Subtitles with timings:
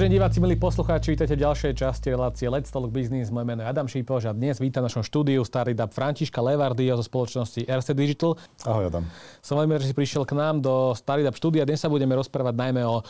[0.00, 3.28] Vážení diváci, milí poslucháči, vítajte v ďalšej časti relácie Let's Talk Business.
[3.28, 6.96] Moje meno je Adam Šípoš a dnes vítam v našom štúdiu starý dab Františka Levardio
[6.96, 8.32] zo spoločnosti RC Digital.
[8.64, 9.04] Ahoj Adam.
[9.44, 11.68] Som veľmi rád, že si prišiel k nám do starý dab štúdia.
[11.68, 13.04] Dnes sa budeme rozprávať najmä o e,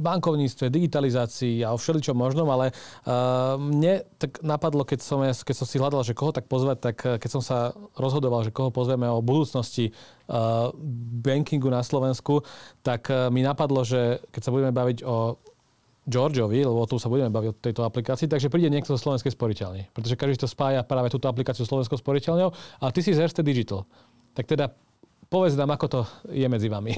[0.00, 5.68] bankovníctve, digitalizácii a o všeličom možnom, ale uh, mne tak napadlo, keď som, keď som
[5.68, 9.04] si hľadal, že koho tak pozvať, tak e, keď som sa rozhodoval, že koho pozveme
[9.12, 9.92] o budúcnosti
[10.32, 10.72] uh,
[11.20, 12.48] bankingu na Slovensku,
[12.80, 15.36] tak uh, mi napadlo, že keď sa budeme baviť o
[16.04, 19.88] Georgeovi, lebo tu sa budeme baviť o tejto aplikácii, takže príde niekto zo slovenskej sporiteľne.
[19.96, 23.88] Pretože každý to spája práve túto aplikáciu slovenskou sporiteľňou a ty si z Erste Digital.
[24.36, 24.76] Tak teda
[25.32, 26.92] povedz nám, ako to je medzi vami.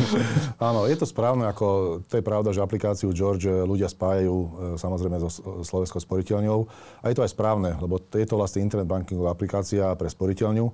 [0.68, 4.48] Áno, je to správne, ako to je pravda, že aplikáciu George ľudia spájajú e,
[4.80, 6.58] samozrejme so slovenskou sporiteľňou.
[7.04, 10.66] A je to aj správne, lebo je to vlastne internet bankingová aplikácia pre sporiteľňu.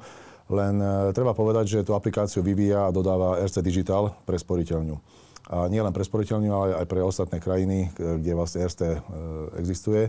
[0.55, 5.69] Len e, treba povedať, že tú aplikáciu vyvíja a dodáva RC Digital pre sporiteľňu a
[5.69, 8.99] nie len pre sporiteľňu, ale aj pre ostatné krajiny, kde vlastne RST e,
[9.61, 10.09] existuje.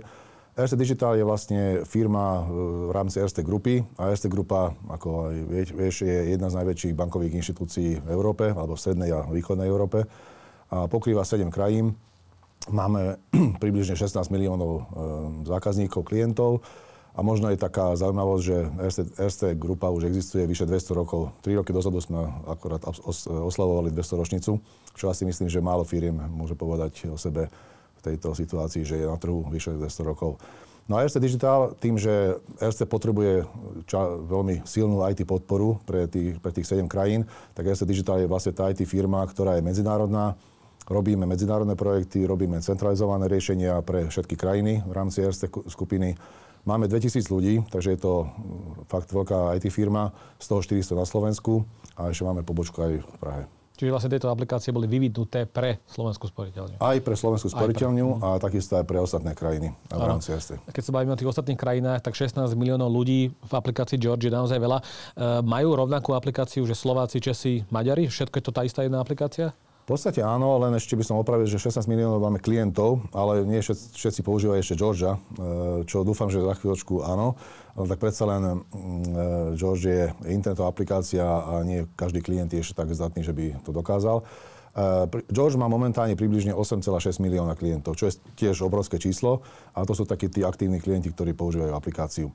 [0.56, 2.42] RST Digital je vlastne firma e,
[2.88, 5.36] v rámci RST grupy a RST grupa, ako aj
[5.76, 10.08] vieš, je jedna z najväčších bankových inštitúcií v Európe, alebo v strednej a východnej Európe
[10.72, 12.00] a pokrýva 7 krajín.
[12.72, 13.20] Máme
[13.64, 14.82] približne 16 miliónov e,
[15.44, 16.64] zákazníkov, klientov
[17.16, 21.32] a možno je taká zaujímavosť, že RST, RST grupa už existuje vyše 200 rokov.
[21.40, 22.84] Tri roky dozadu sme akorát
[23.32, 24.60] oslavovali 200 ročnicu,
[24.92, 27.48] čo asi myslím, že málo firiem môže povedať o sebe
[27.96, 30.36] v tejto situácii, že je na trhu vyše 200 rokov.
[30.86, 33.48] No a RST Digital tým, že RST potrebuje
[33.90, 37.26] ča, veľmi silnú IT podporu pre tých, pre tých 7 krajín,
[37.58, 40.38] tak RST Digital je vlastne tá IT firma, ktorá je medzinárodná,
[40.86, 46.14] robíme medzinárodné projekty, robíme centralizované riešenia pre všetky krajiny v rámci RST skupiny
[46.66, 50.10] Máme 2000 ľudí, takže je to mm, fakt veľká IT firma,
[50.42, 51.62] z toho 400 na Slovensku
[51.94, 53.44] a ešte máme pobočku aj v Prahe.
[53.76, 56.80] Čiže vlastne tieto aplikácie boli vyvinuté pre slovenskú sporiteľňu.
[56.80, 58.24] Aj pre slovenskú sporiteľňu pre...
[58.24, 60.56] a takisto aj pre ostatné krajiny v rámci ST.
[60.72, 64.34] Keď sa bavíme o tých ostatných krajinách, tak 16 miliónov ľudí v aplikácii George je
[64.34, 64.80] naozaj veľa.
[64.80, 64.84] E,
[65.44, 68.08] majú rovnakú aplikáciu, že Slováci, Česi, Maďari?
[68.08, 69.52] Všetko je to tá istá jedna aplikácia?
[69.86, 73.62] V podstate áno, len ešte by som opravil, že 16 miliónov máme klientov, ale nie
[73.62, 75.20] všetci, používajú ešte Georgia, e,
[75.86, 77.38] čo dúfam, že za chvíľočku áno.
[77.78, 82.66] Ale tak predsa len mm, e, George je internetová aplikácia a nie každý klient je
[82.66, 84.26] ešte tak zdatný, že by to dokázal.
[84.74, 89.46] E, George má momentálne približne 8,6 milióna klientov, čo je tiež obrovské číslo
[89.78, 92.34] a to sú takí tí aktívni klienti, ktorí používajú aplikáciu.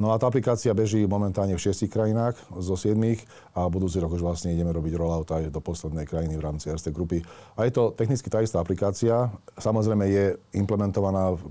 [0.00, 3.20] No a tá aplikácia beží momentálne v šiestich krajinách zo siedmých
[3.52, 6.88] a budúci rok už vlastne ideme robiť rollout aj do poslednej krajiny v rámci RST
[6.88, 7.20] grupy.
[7.60, 9.28] A je to technicky tá istá aplikácia.
[9.60, 11.44] Samozrejme je implementovaná v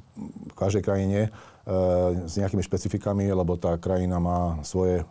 [0.57, 1.29] každej krajine
[2.25, 5.03] s nejakými špecifikami, lebo tá krajina má svoje e,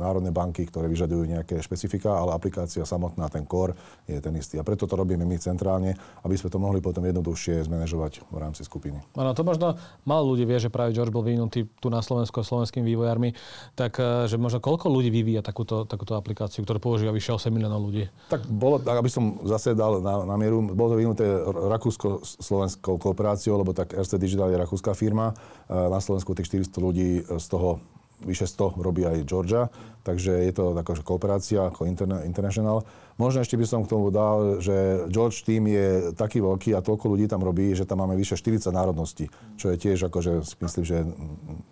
[0.00, 3.76] národné banky, ktoré vyžadujú nejaké špecifika, ale aplikácia samotná, ten core
[4.08, 4.56] je ten istý.
[4.56, 5.92] A preto to robíme my centrálne,
[6.24, 9.04] aby sme to mohli potom jednoduchšie zmanéžovať v rámci skupiny.
[9.20, 9.76] Áno, to možno
[10.08, 13.36] málo ľudí vie, že práve George bol vyvinutý tu na Slovensku a slovenskými vývojármi,
[13.76, 17.84] tak e, že možno koľko ľudí vyvíja takúto, takúto aplikáciu, ktorú používa vyše 8 miliónov
[17.84, 18.08] ľudí?
[18.32, 23.76] Tak bolo, aby som zase dal na, na mieru, bolo to vyvinuté rakúsko-slovenskou kooperáciou, lebo
[23.76, 25.36] tak RC Digital je rakúska firma.
[25.68, 27.82] Na na Slovensku tých 400 ľudí, z toho
[28.24, 29.70] vyše 100 robí aj Georgia,
[30.02, 31.86] takže je to taká kooperácia ako
[32.26, 32.82] international.
[33.18, 37.14] Možno ešte by som k tomu dal, že George Team je taký veľký a toľko
[37.14, 39.26] ľudí tam robí, že tam máme vyše 40 národností,
[39.58, 40.96] čo je tiež akože, myslím, že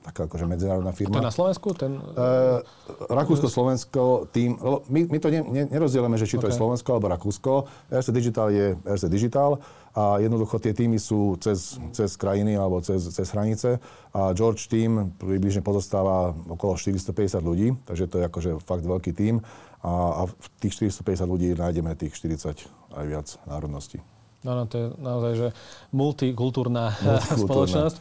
[0.03, 1.19] taká akože medzinárodná firma.
[1.19, 1.70] To na Slovensku?
[1.75, 1.98] Ten...
[1.98, 2.62] Uh,
[3.10, 4.59] Rakúsko-Slovensko tým,
[4.91, 6.54] my, my to ne, ne, nerozdielame, že či to okay.
[6.54, 7.53] je Slovensko alebo Rakúsko.
[7.94, 9.62] RC Digital je RC Digital
[9.97, 13.81] a jednoducho tie týmy sú cez, cez krajiny alebo cez, cez hranice
[14.12, 19.41] a George Team približne pozostáva okolo 450 ľudí, takže to je akože fakt veľký tým
[19.81, 24.05] a, a v tých 450 ľudí nájdeme tých 40 aj viac národností.
[24.45, 25.49] Áno, to je naozaj že
[25.97, 27.45] multikultúrna, multikultúrna.
[27.49, 27.97] spoločnosť.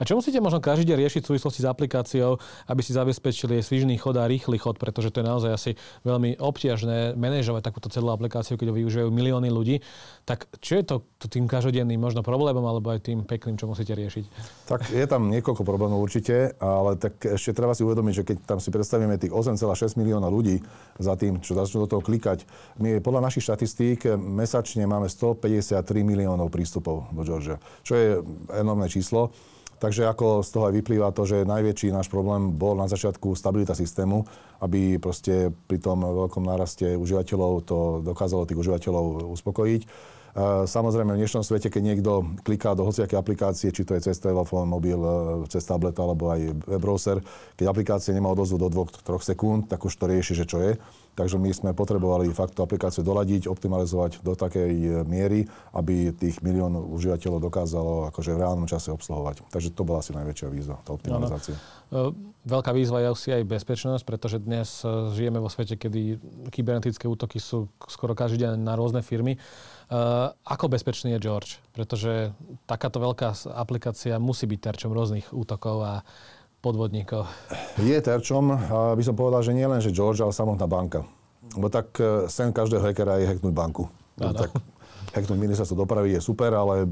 [0.00, 2.40] A čo musíte možno každý deň riešiť v súvislosti s aplikáciou,
[2.72, 5.70] aby si zabezpečili svižný chod a rýchly chod, pretože to je naozaj asi
[6.08, 9.84] veľmi obťažné manažovať takúto celú aplikáciu, keď ho využívajú milióny ľudí.
[10.24, 13.92] Tak čo je to, to tým každodenným možno problémom alebo aj tým pekným, čo musíte
[13.92, 14.24] riešiť?
[14.72, 18.58] Tak je tam niekoľko problémov určite, ale tak ešte treba si uvedomiť, že keď tam
[18.58, 20.64] si predstavíme tých 8,6 milióna ľudí
[20.96, 22.48] za tým, čo začnú do toho klikať,
[22.80, 28.08] my podľa našich štatistík mesačne máme 153 miliónov prístupov do Georgia, čo je
[28.56, 29.36] enormné číslo.
[29.80, 33.72] Takže ako z toho aj vyplýva to, že najväčší náš problém bol na začiatku stabilita
[33.72, 34.28] systému,
[34.60, 39.82] aby proste pri tom veľkom náraste užívateľov to dokázalo tých užívateľov uspokojiť.
[40.68, 44.70] Samozrejme, v dnešnom svete, keď niekto kliká do hociaké aplikácie, či to je cez telefón,
[44.70, 47.18] mobil, e, cez tablet alebo aj browser,
[47.58, 50.78] keď aplikácia nemá odozvu do 2-3 sekúnd, tak už to rieši, že čo je.
[51.20, 55.44] Takže my sme potrebovali fakt tú aplikáciu doladiť, optimalizovať do takej e, miery,
[55.76, 59.44] aby tých milión užívateľov dokázalo akože v reálnom čase obsluhovať.
[59.52, 61.60] Takže to bola asi najväčšia výzva, tá optimalizácia.
[61.92, 62.16] No,
[62.48, 64.80] veľká výzva je asi aj bezpečnosť, pretože dnes
[65.12, 66.16] žijeme vo svete, kedy
[66.48, 69.36] kybernetické útoky sú skoro každý deň na rôzne firmy.
[69.90, 71.58] Uh, ako bezpečný je George?
[71.74, 72.30] Pretože
[72.64, 75.94] takáto veľká aplikácia musí byť terčom rôznych útokov a
[76.60, 77.24] podvodníkov.
[77.80, 78.52] Je terčom,
[78.96, 81.04] by som povedal, že nie len, že George, ale samotná banka.
[81.56, 83.88] Bo tak e, sen každého hackera je hacknúť banku.
[84.20, 84.36] Ano.
[84.36, 84.50] Tak
[85.16, 86.86] hacknúť ministerstvo dopravy je super, ale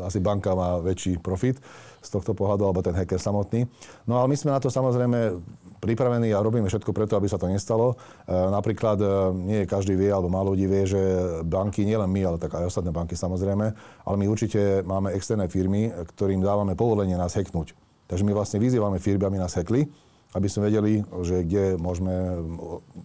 [0.00, 1.60] asi banka má väčší profit
[2.00, 3.68] z tohto pohľadu, alebo ten hacker samotný.
[4.08, 5.36] No ale my sme na to samozrejme
[5.84, 8.00] pripravení a robíme všetko preto, aby sa to nestalo.
[8.24, 9.06] E, napríklad e,
[9.36, 11.00] nie každý vie, alebo málo ľudí vie, že
[11.44, 13.66] banky, nielen my, ale tak aj ostatné banky samozrejme,
[14.06, 17.83] ale my určite máme externé firmy, ktorým dávame povolenie nás hacknúť.
[18.14, 19.90] Takže my vlastne vyzývame firmy, aby nás hackli,
[20.38, 22.14] aby sme vedeli, že kde môžeme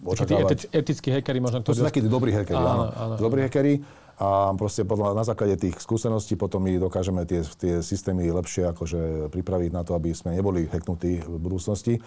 [0.06, 0.70] očakávať...
[0.70, 1.66] Tí etickí hackeri možno...
[1.66, 2.94] To sú takí dobrí hackeri, áno.
[2.94, 3.14] áno.
[3.18, 3.82] Dobrí hackeri
[4.22, 9.34] a proste podľa, na základe tých skúseností potom my dokážeme tie, tie systémy lepšie akože
[9.34, 11.98] pripraviť na to, aby sme neboli hacknutí v budúcnosti.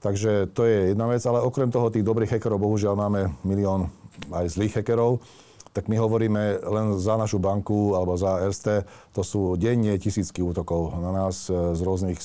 [0.00, 3.92] Takže to je jedna vec, ale okrem toho tých dobrých hackerov bohužiaľ máme milión
[4.32, 5.20] aj zlých hackerov
[5.78, 8.82] tak my hovoríme len za našu banku alebo za RST,
[9.14, 12.18] to sú denne tisícky útokov na nás e, z rôznych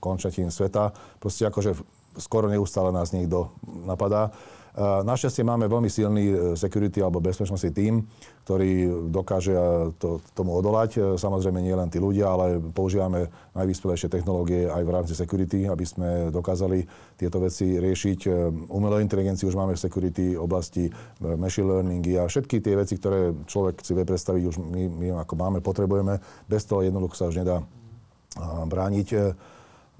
[0.00, 0.96] končatín sveta.
[1.20, 1.76] Proste akože
[2.16, 3.52] skoro neustále nás niekto
[3.84, 4.32] napadá.
[4.80, 8.10] Našťastie máme veľmi silný e, security alebo bezpečnostný tím,
[8.44, 8.72] ktorý
[9.08, 10.90] dokáže e, to, tomu odolať.
[10.94, 15.84] E, samozrejme nie len tí ľudia, ale používame najvyspelejšie technológie aj v rámci security, aby
[15.88, 16.84] sme dokázali
[17.16, 18.28] tieto veci riešiť.
[18.68, 20.92] Umelú inteligenciu už máme v security oblasti
[21.24, 25.34] machine learningy a všetky tie veci, ktoré človek si vie predstaviť, už my, my ako
[25.40, 26.20] máme, potrebujeme.
[26.44, 27.64] Bez toho jednoducho sa už nedá
[28.66, 29.08] brániť.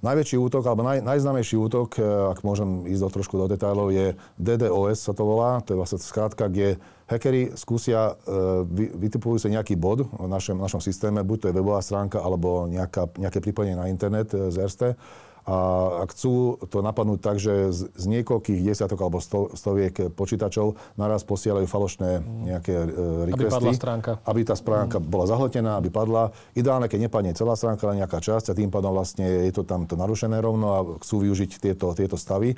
[0.04, 4.12] Najväčší útok, alebo naj, najznámejší útok, e, ak môžem ísť do, trošku do detailov, je
[4.36, 5.64] DDoS sa to volá.
[5.64, 6.76] To je vlastne skrátka, kde
[7.08, 8.68] hackeri skúsia, e,
[9.00, 13.16] vytipujú sa nejaký bod v našom, našom systéme, buď to je webová stránka, alebo nejaká,
[13.16, 14.82] nejaké pripojenie na internet e, z RST
[15.44, 21.20] a chcú to napadnúť tak, že z, z niekoľkých desiatok alebo sto, stoviek počítačov naraz
[21.28, 23.44] posielajú falošné nejaké uh, requesty.
[23.44, 24.10] Aby padla stránka.
[24.24, 25.04] Aby tá stránka mm.
[25.04, 26.32] bola zahletená, aby padla.
[26.56, 29.84] Ideálne, keď nepadne celá stránka, ale nejaká časť a tým pádom vlastne je to tam
[29.84, 32.56] to narušené rovno a chcú využiť tieto, tieto stavy.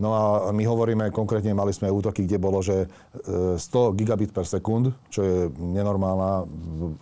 [0.00, 2.88] No a my hovoríme, konkrétne mali sme útoky, kde bolo, že
[3.20, 6.48] 100 e, gigabit per sekund, čo je nenormálna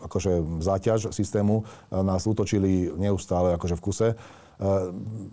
[0.03, 1.63] akože záťaž systému,
[1.95, 4.09] nás útočili neustále akože v kuse.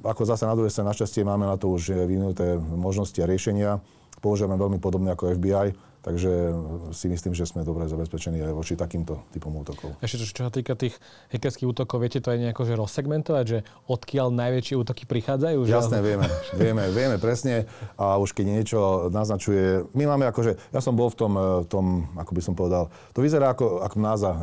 [0.05, 3.81] Ako zase na druhej strane, našťastie máme na to už vyvinuté možnosti a riešenia.
[4.21, 5.73] Používame veľmi podobne ako FBI,
[6.05, 6.53] Takže
[6.93, 9.97] si myslím, že sme dobre zabezpečení aj voči takýmto typom útokov.
[10.05, 10.93] Ešte čo, čo sa týka tých
[11.33, 13.59] hackerských útokov, viete to aj nejako že rozsegmentovať, že
[13.89, 15.65] odkiaľ najväčšie útoky prichádzajú?
[15.65, 16.05] Jasné, že...
[16.05, 17.65] vieme, vieme, vieme presne
[17.97, 21.31] a už keď niečo naznačuje, my máme akože, ja som bol v tom,
[21.65, 24.37] v tom ako by som povedal, to vyzerá ako, ako NASA.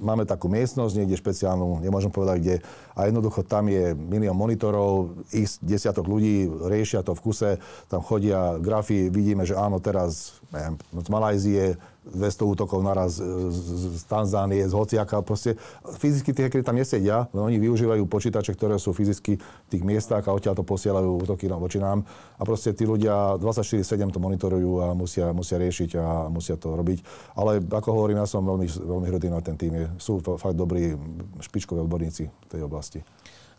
[0.00, 2.56] Máme takú miestnosť niekde špeciálnu, nemôžem povedať kde,
[2.96, 7.50] a jednoducho tam je milión monitorov, ich desiatok ľudí riešia to v kuse,
[7.92, 11.64] tam chodia grafy, vidíme, že áno, teraz neviem, z Malajzie,
[12.04, 13.56] 200 útokov naraz z,
[13.96, 15.24] z Tanzánie, z hociaka.
[15.24, 15.56] Proste
[15.96, 20.22] fyzicky tí hackeri tam nesedia, len oni využívajú počítače, ktoré sú fyzicky v tých miestach
[20.28, 22.04] a odtiaľ to posielajú útoky voči nám.
[22.36, 26.98] A proste tí ľudia 24-7 to monitorujú a musia, musia riešiť a musia to robiť.
[27.40, 29.96] Ale ako hovorím, ja som veľmi, veľmi hrdý na ten tým.
[29.96, 30.92] Sú fakt dobrí
[31.40, 33.00] špičkoví odborníci v tej oblasti.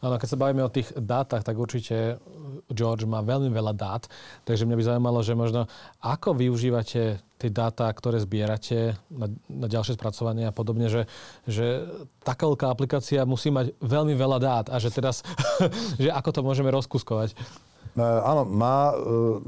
[0.06, 2.22] Áno, keď sa bavíme o tých dátach, tak určite
[2.70, 4.06] George má veľmi veľa dát,
[4.46, 5.66] takže mňa by zaujímalo, že možno
[5.98, 11.10] ako využívate tie dáta, ktoré zbierate na, na ďalšie spracovanie a podobne, že,
[11.50, 11.90] že
[12.22, 15.26] taká aplikácia musí mať veľmi veľa dát a že teraz,
[16.04, 17.34] že ako to môžeme rozkuskovať.
[17.96, 18.96] E, áno, má e,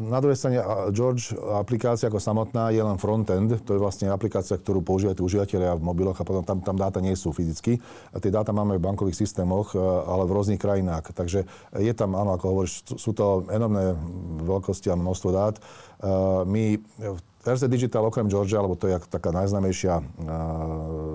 [0.07, 0.63] na druhej strane
[0.95, 5.83] George aplikácia ako samotná je len frontend, to je vlastne aplikácia, ktorú používajú užívateľia v
[5.83, 7.75] mobiloch a potom tam, tam dáta nie sú fyzicky.
[8.15, 11.11] A tie dáta máme v bankových systémoch, e, ale v rôznych krajinách.
[11.11, 11.43] Takže
[11.75, 13.99] je tam, áno, ako hovoríš, sú to enormné
[14.47, 15.55] veľkosti a množstvo dát.
[16.47, 20.01] My v RZ Digital okrem Georgia, lebo to je taká najznámejšia,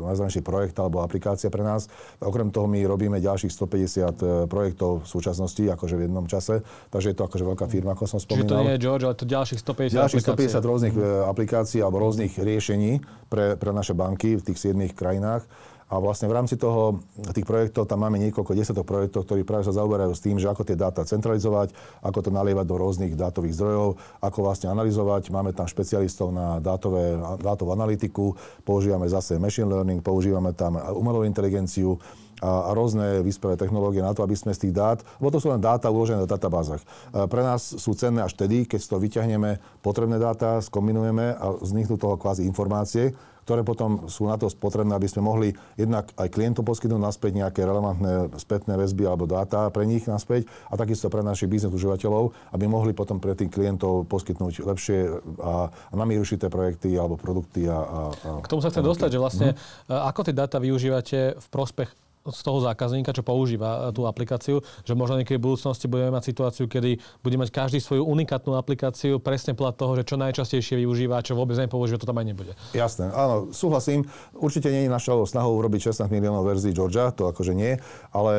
[0.07, 1.91] najznámejší projekt alebo aplikácia pre nás.
[2.23, 6.65] Okrem toho my robíme ďalších 150 e, projektov v súčasnosti, akože v jednom čase.
[6.89, 8.49] Takže je to akože veľká firma, ako som spomínal.
[8.49, 12.01] Čiže to nie je George, ale to ďalších 150 Ďalších 150 rôznych e, aplikácií alebo
[12.01, 15.45] rôznych riešení pre, pre naše banky v tých 7 krajinách.
[15.93, 17.05] A vlastne v rámci toho,
[17.37, 20.65] tých projektov, tam máme niekoľko desiatok projektov, ktorí práve sa zaoberajú s tým, že ako
[20.65, 25.29] tie dáta centralizovať, ako to nalievať do rôznych dátových zdrojov, ako vlastne analyzovať.
[25.29, 28.33] Máme tam špecialistov na dátové, dátovú analytiku,
[28.65, 32.01] používame zase machine learning, používame tam umelú inteligenciu,
[32.43, 35.55] a, a rôzne vyspelé technológie na to, aby sme z tých dát, lebo to sú
[35.55, 36.83] len dáta uložené v databázach.
[37.15, 41.95] Pre nás sú cenné až tedy, keď z toho vyťahneme potrebné dáta, skombinujeme a vzniknú
[41.95, 43.15] toho kvázi informácie,
[43.53, 47.61] ktoré potom sú na to potrebné, aby sme mohli jednak aj klientom poskytnúť naspäť nejaké
[47.69, 52.65] relevantné spätné väzby alebo dáta pre nich naspäť a takisto pre našich biznes užívateľov, aby
[52.65, 54.99] mohli potom pre tých klientov poskytnúť lepšie
[55.45, 57.69] a, a namierušité projekty alebo produkty.
[57.69, 59.93] A, a, K tomu sa chcem dostať, že vlastne hm.
[59.93, 61.93] ako tie dáta využívate v prospech
[62.23, 66.31] z toho zákazníka, čo používa e, tú aplikáciu, že možno niekedy v budúcnosti budeme mať
[66.31, 71.25] situáciu, kedy bude mať každý svoju unikátnu aplikáciu presne podľa toho, že čo najčastejšie využíva
[71.27, 72.53] čo vôbec nepoužíva, to tam aj nebude.
[72.75, 74.07] Jasné, áno, súhlasím.
[74.35, 77.79] Určite nie je našou snahou urobiť 16 miliónov verzií Georgia, to akože nie,
[78.15, 78.35] ale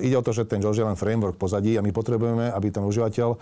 [0.00, 3.28] ide o to, že ten Georgia len framework pozadí a my potrebujeme, aby ten užívateľ
[3.32, 3.36] e,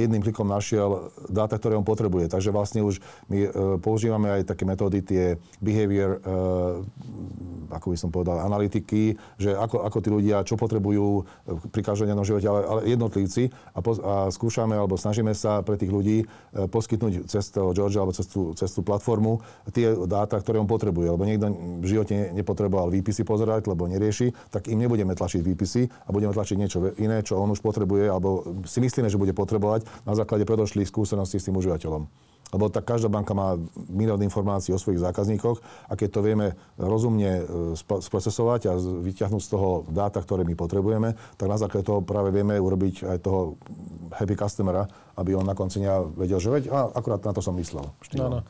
[0.00, 2.28] jedným klikom našiel dáta, ktoré on potrebuje.
[2.32, 3.48] Takže vlastne už my e,
[3.80, 5.24] používame aj také metódy, tie
[5.60, 6.18] behavior,
[7.70, 9.05] ako by som povedal, analytiky,
[9.38, 11.22] že ako, ako tí ľudia, čo potrebujú e,
[11.70, 15.94] pri každodennom živote, ale, ale jednotlivci a, po, a skúšame alebo snažíme sa pre tých
[15.94, 16.26] ľudí e,
[16.66, 21.14] poskytnúť cez toho Georgia alebo cez tú, cez tú platformu tie dáta, ktoré on potrebuje.
[21.14, 21.46] Lebo niekto
[21.82, 26.56] v živote nepotreboval výpisy pozerať, lebo nerieši, tak im nebudeme tlačiť výpisy a budeme tlačiť
[26.56, 30.88] niečo iné, čo on už potrebuje alebo si myslíme, že bude potrebovať na základe predošlých
[30.88, 32.08] skúseností s tým užívateľom.
[32.54, 33.58] Lebo tak každá banka má
[33.90, 35.58] milión informácií o svojich zákazníkoch
[35.90, 36.46] a keď to vieme
[36.78, 42.06] rozumne e, sprocesovať a vyťahnuť z toho dáta, ktoré my potrebujeme, tak na základe toho
[42.06, 43.58] práve vieme urobiť aj toho
[44.14, 44.86] happy customera,
[45.18, 47.90] aby on na konci dňa vedel, že veď, a akurát na to som myslel.
[48.14, 48.40] No, no.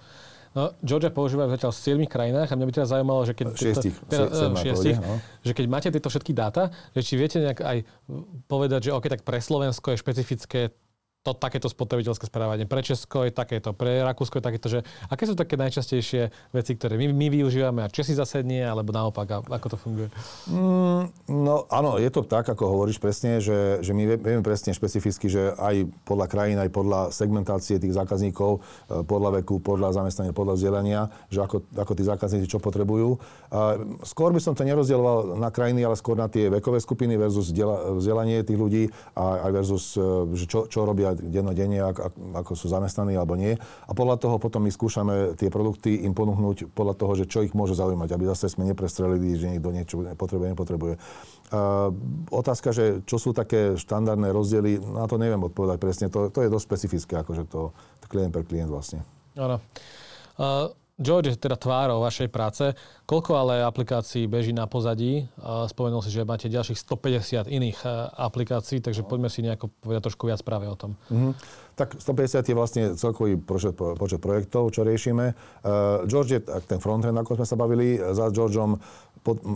[0.57, 3.47] No, Georgia používajú zatiaľ v 7 krajinách a mňa by teraz zaujímalo, že keď...
[3.61, 3.93] Šiestich.
[4.09, 5.21] Teda, uh, šiestich no.
[5.45, 7.85] že keď máte tieto všetky dáta, že či viete nejak aj
[8.49, 10.73] povedať, že OK, tak pre Slovensko je špecifické
[11.27, 12.71] to takéto spotrebiteľské správanie.
[12.71, 16.95] Pre Česko je takéto, pre Rakúsko je takéto, že aké sú také najčastejšie veci, ktoré
[16.95, 20.09] my, my využívame a Česi zase alebo naopak, ako to funguje?
[20.47, 25.27] Mm, no áno, je to tak, ako hovoríš presne, že, že my vieme presne špecificky,
[25.27, 28.61] že aj podľa krajín, aj podľa segmentácie tých zákazníkov,
[28.93, 31.01] e, podľa veku, podľa zamestnania, podľa vzdelania,
[31.33, 33.19] že ako, ako tí zákazníci čo potrebujú.
[33.51, 37.51] A skôr by som to nerozdieloval na krajiny, ale skôr na tie vekové skupiny versus
[37.51, 38.85] vzdelanie tých ľudí
[39.17, 40.05] a aj versus, e,
[40.37, 43.57] že čo, čo robia dennodenne, ako, sú zamestnaní alebo nie.
[43.59, 47.57] A podľa toho potom my skúšame tie produkty im ponúknuť podľa toho, že čo ich
[47.57, 50.95] môže zaujímať, aby zase sme neprestrelili, že niekto niečo potrebuje, nepotrebuje.
[51.47, 51.95] Uh,
[52.31, 56.07] otázka, že čo sú také štandardné rozdiely, na to neviem odpovedať presne.
[56.11, 57.71] To, to je dosť špecifické, akože to,
[58.03, 59.07] to klient per klient vlastne.
[59.39, 59.63] Áno.
[60.37, 62.73] Uh, George je teda tvárou vašej práce.
[63.05, 65.29] Koľko ale aplikácií beží na pozadí?
[65.69, 70.25] Spomenul si, že máte ďalších 150 iných e, aplikácií, takže poďme si nejako povedať trošku
[70.25, 70.97] viac práve o tom.
[71.13, 71.33] Mm-hmm.
[71.77, 75.37] Tak 150 je vlastne celkový počet, počet projektov, čo riešime.
[75.61, 78.01] Uh, George je ten frontend, ako sme sa bavili.
[78.01, 78.81] Za Georgeom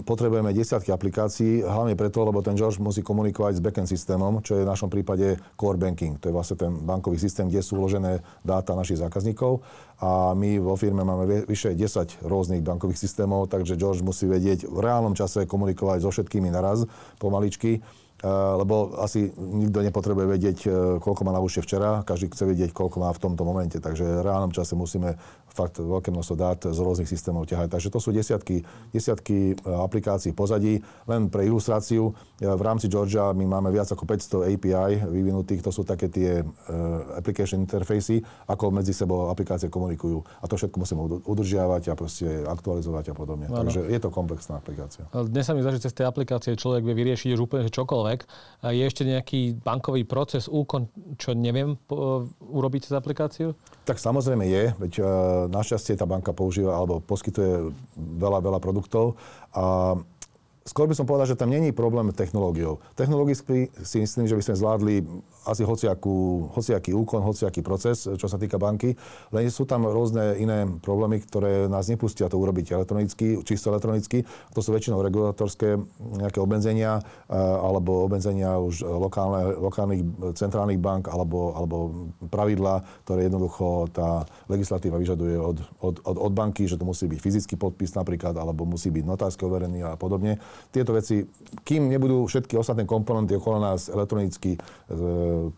[0.03, 4.67] potrebujeme desiatky aplikácií, hlavne preto, lebo ten George musí komunikovať s backend systémom, čo je
[4.67, 6.19] v našom prípade core banking.
[6.19, 9.63] To je vlastne ten bankový systém, kde sú uložené dáta našich zákazníkov.
[10.03, 14.79] A my vo firme máme vyše 10 rôznych bankových systémov, takže George musí vedieť v
[14.83, 16.89] reálnom čase komunikovať so všetkými naraz,
[17.23, 17.79] pomaličky
[18.21, 23.01] Eh, lebo asi nikto nepotrebuje vedieť, eh, koľko má na včera, každý chce vedieť, koľko
[23.01, 25.17] má v tomto momente, takže v reálnom čase musíme
[25.51, 27.69] fakt veľké množstvo dát z rôznych systémov ťahať.
[27.75, 28.63] Takže to sú desiatky,
[28.95, 30.81] desiatky eh, aplikácií pozadí.
[31.07, 35.85] Len pre ilustráciu, v rámci Georgia my máme viac ako 500 API vyvinutých, to sú
[35.85, 36.41] také tie
[37.17, 40.25] application interfejsy, ako medzi sebou aplikácie komunikujú.
[40.41, 43.47] A to všetko musíme udržiavať a proste aktualizovať a podobne.
[43.49, 43.67] Ano.
[43.67, 45.05] Takže je to komplexná aplikácia.
[45.13, 48.19] Dnes sa mi zdá, že cez tie aplikácie človek vie vyriešiť už úplne čokoľvek.
[48.73, 50.89] Je ešte nejaký bankový proces, úkon,
[51.21, 51.77] čo neviem
[52.41, 53.53] urobiť cez aplikáciu?
[53.85, 55.03] Tak samozrejme je, veď e,
[55.49, 59.17] našťastie tá banka používa alebo poskytuje veľa, veľa produktov
[59.57, 59.97] a
[60.67, 62.79] skôr by som povedal, že tam není problém technológiou.
[62.95, 64.95] Technologicky si myslím, že by sme zvládli
[65.47, 68.93] asi hociakú, hociaký úkon, hociaký proces, čo sa týka banky,
[69.33, 74.25] len sú tam rôzne iné problémy, ktoré nás nepustia to urobiť elektronicky, čisto elektronicky.
[74.53, 75.81] To sú väčšinou regulatorské
[76.21, 80.03] nejaké obmedzenia eh, alebo obmedzenia už lokálne, lokálnych
[80.37, 81.77] centrálnych bank alebo, alebo
[82.29, 87.21] pravidla, ktoré jednoducho tá legislatíva vyžaduje od, od, od, od banky, že to musí byť
[87.21, 90.39] fyzický podpis napríklad, alebo musí byť notársky overený a podobne.
[90.71, 91.25] Tieto veci,
[91.65, 94.59] kým nebudú všetky ostatné komponenty okolo nás elektronicky e,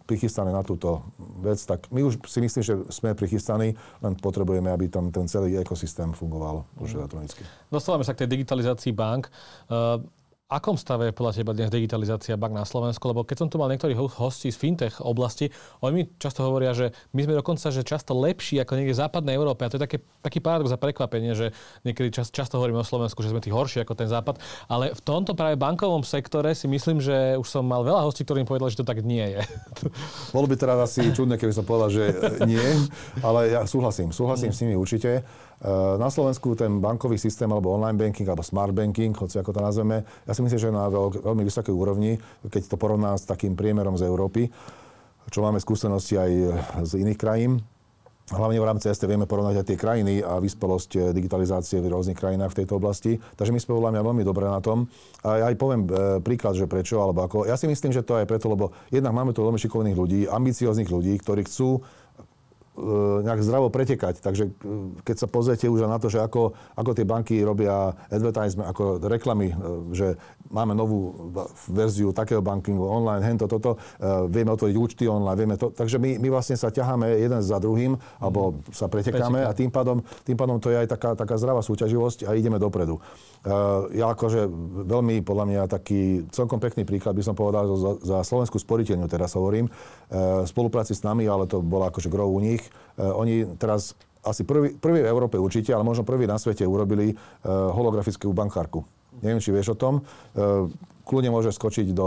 [0.07, 1.03] prichystané na túto
[1.43, 5.59] vec, tak my už si myslím, že sme prichystaní, len potrebujeme, aby tam ten celý
[5.59, 7.45] ekosystém fungoval už elektronicky.
[7.69, 9.29] Dostávame sa k tej digitalizácii bank.
[10.53, 13.01] Akom stave je podľa teba dnes digitalizácia bank na Slovensku?
[13.09, 15.49] Lebo keď som tu mal niektorých hostí z fintech oblasti,
[15.81, 19.33] oni mi často hovoria, že my sme dokonca že často lepší ako niekde v západnej
[19.33, 19.65] Európe.
[19.65, 21.57] A to je také, taký paradox a prekvapenie, že
[21.89, 24.45] niekedy čas, často hovoríme o Slovensku, že sme tí horší ako ten západ.
[24.69, 28.45] Ale v tomto práve bankovom sektore si myslím, že už som mal veľa hostí, ktorí
[28.45, 29.41] mi povedali, že to tak nie je.
[30.37, 32.05] Bolo by teraz asi čudné, keby som povedal, že
[32.45, 32.61] nie,
[33.25, 34.13] ale ja súhlasím.
[34.13, 34.57] Súhlasím mm.
[34.61, 35.25] s nimi určite.
[35.63, 39.61] Eh, na Slovensku ten bankový systém alebo online banking alebo smart banking, hoci ako to
[39.63, 42.19] nazveme, ja si myslím, že je na veľ, veľmi vysokej úrovni,
[42.51, 44.51] keď to porovná s takým priemerom z Európy,
[45.31, 46.31] čo máme skúsenosti aj
[46.83, 47.63] z iných krajín.
[48.31, 52.19] Hlavne v rámci ST vieme porovnať aj tie krajiny a vyspelosť eh, digitalizácie v rôznych
[52.19, 53.23] krajinách v tejto oblasti.
[53.39, 54.91] Takže my sme podľa mňa veľmi dobré na tom.
[55.23, 57.47] A ja aj poviem eh, príklad, že prečo, alebo ako.
[57.47, 60.91] Ja si myslím, že to je preto, lebo jednak máme tu veľmi šikovných ľudí, ambicióznych
[60.91, 61.87] ľudí, ktorí chcú
[63.23, 64.25] nejak zdravo pretekať.
[64.25, 64.51] Takže e,
[65.05, 69.53] keď sa pozriete už na to, že ako, ako tie banky robia advertisement, ako reklamy,
[69.53, 69.57] e,
[69.93, 70.17] že
[70.49, 71.33] máme novú
[71.69, 73.81] verziu takého bankingu online, hento, toto,
[74.29, 75.73] vieme otvoriť účty online, vieme to.
[75.73, 80.05] Takže my, my vlastne sa ťaháme jeden za druhým, alebo sa pretekáme a tým pádom,
[80.29, 83.01] tým pádom to je aj taká, taká zdravá súťaživosť a ideme dopredu.
[83.97, 84.45] Ja akože
[84.87, 89.33] veľmi, podľa mňa, taký celkom pekný príklad by som povedal za, za Slovenskú sporiteľňu, teraz
[89.33, 89.73] hovorím,
[90.13, 94.47] v spolupráci s nami, ale to bola akože grov u nich, Eh, oni teraz asi
[94.47, 98.87] prvý, prvý v Európe určite, ale možno prvý na svete urobili uh, holografickú bankárku.
[99.19, 99.99] Neviem, či vieš o tom.
[99.99, 100.71] Uh,
[101.03, 102.07] kľudne môže skočiť do,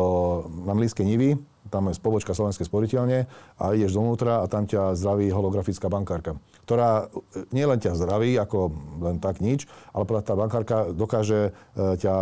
[0.63, 1.35] na Mlíske Nivy,
[1.69, 3.25] tam je spobočka Slovenskej sporiteľne
[3.57, 8.74] a ideš dovnútra a tam ťa zdraví holografická bankárka, ktorá e, nielen ťa zdraví, ako
[9.01, 12.13] len tak nič, ale tá bankárka dokáže, e, ťa,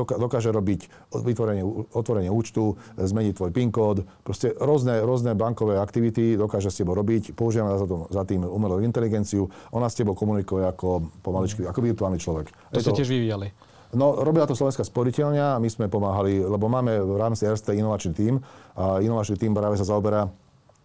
[0.00, 6.36] dokáže robiť vytvorenie, otvorenie účtu, e, zmeniť tvoj PIN kód, proste rôzne, rôzne bankové aktivity
[6.36, 10.64] dokáže s tebou robiť, používame za, to, za tým umelú inteligenciu, ona s tebou komunikuje
[10.64, 12.48] ako pomaličky, ako virtuálny človek.
[12.72, 13.71] To ste tiež vyvíjali.
[13.92, 18.34] No, robila to Slovenská sporiteľňa my sme pomáhali, lebo máme v rámci RST inovačný tím
[18.72, 20.32] a inovačný tím práve sa zaoberá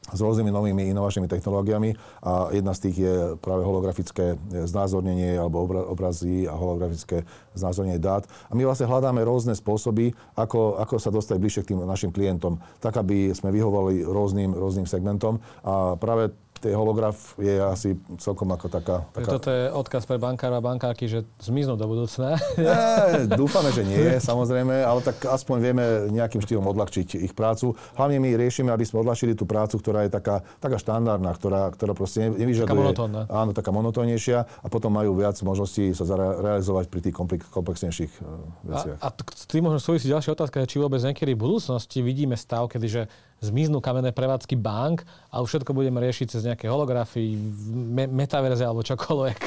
[0.07, 1.91] s rôznymi novými inovačnými technológiami
[2.23, 7.27] a jedna z tých je práve holografické znázornenie alebo obrazy a holografické
[7.59, 8.23] znázornenie dát.
[8.47, 12.59] A my vlastne hľadáme rôzne spôsoby, ako, ako sa dostať bližšie k tým našim klientom,
[12.79, 15.43] tak aby sme vyhovovali rôznym, rôznym segmentom.
[15.67, 19.05] A práve tej holograf je asi celkom ako taká...
[19.13, 19.29] taká...
[19.37, 22.37] Toto je odkaz pre bankárov a bankárky, že zmiznú do budúcna.
[22.57, 27.77] Nie, dúfame, že nie, samozrejme, ale tak aspoň vieme nejakým štýlom odľahčiť ich prácu.
[27.95, 31.93] Hlavne my riešime, aby sme odľahčili tú prácu, ktorá je taká, taká štandardná, ktorá, ktorá
[31.93, 32.67] proste nevyžaduje...
[32.67, 33.21] Taká monotónna.
[33.29, 37.15] Áno, taká monotónnejšia a potom majú viac možností sa realizovať pri tých
[37.51, 38.21] komplexnejších e,
[38.67, 38.97] veciach.
[38.99, 42.67] A, a s tým možno súvisí ďalšia otázka, či vôbec niekedy v budúcnosti vidíme stav,
[42.69, 43.01] kedy že
[43.37, 47.37] zmiznú kamenné prevádzky bank a už všetko budeme riešiť cez nejaké holografy,
[47.69, 49.39] me- metaverze alebo čokoľvek.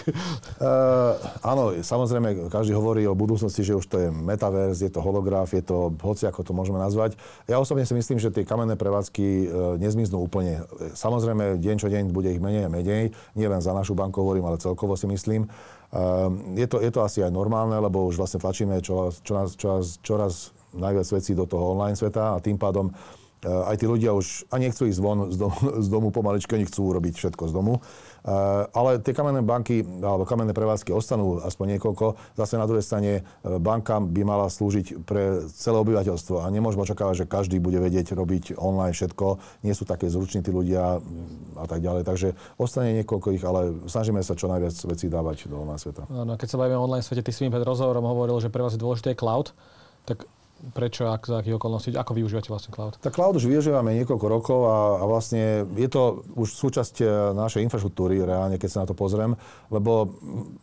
[0.62, 1.18] Uh,
[1.50, 5.62] áno, samozrejme, každý hovorí o budúcnosti, že už to je metaverz, je to holograf, je
[5.66, 7.18] to hoci ako to môžeme nazvať.
[7.50, 9.44] Ja osobne si myslím, že tie kamenné prevádzky uh,
[9.82, 10.62] nezmiznú úplne.
[10.94, 13.10] Samozrejme, deň čo deň bude ich menej a menej.
[13.34, 15.50] Nie len za našu banku hovorím, ale celkovo si myslím.
[15.90, 19.98] Uh, je, to, je to asi aj normálne, lebo už vlastne tlačíme čoraz, čoraz, čoraz,
[20.06, 20.32] čoraz
[20.70, 24.68] najviac vecí do toho online sveta a tým pádom Eh, aj tí ľudia už ani
[24.68, 27.80] nechcú ísť von z domu, z domu pomaličky, oni chcú urobiť všetko z domu.
[28.20, 28.32] Eh,
[28.76, 32.36] ale tie kamenné banky alebo kamenné prevádzky ostanú aspoň niekoľko.
[32.36, 37.24] Zase na druhej strane eh, banka by mala slúžiť pre celé obyvateľstvo a nemôžeme očakávať,
[37.24, 39.40] že každý bude vedieť robiť online všetko.
[39.64, 42.04] Nie sú také zruční tí ľudia mm, a tak ďalej.
[42.04, 46.04] Takže ostane niekoľko ich, ale snažíme sa čo najviac vecí dávať do online sveta.
[46.12, 48.60] No, keď sa bavíme o online svete, ty si mi pred rozhovorom hovoril, že pre
[48.60, 49.56] vás je dôležité cloud.
[50.04, 50.28] Tak
[50.76, 53.00] prečo, ak, za akých okolností, ako využívate vlastne cloud?
[53.00, 57.64] Tak cloud už využívame niekoľko rokov a, a vlastne je to už súčasť e, našej
[57.64, 59.34] infraštruktúry reálne, keď sa na to pozriem,
[59.72, 60.12] lebo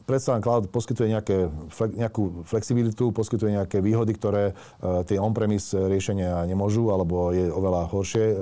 [0.06, 1.50] predsa cloud poskytuje nejaké,
[1.98, 8.26] nejakú flexibilitu, poskytuje nejaké výhody, ktoré uh, tie on-premise riešenia nemôžu, alebo je oveľa horšie
[8.32, 8.38] uh,